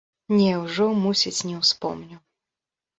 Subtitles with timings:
[0.37, 2.17] Не, ужо, мусіць, не ўспомню!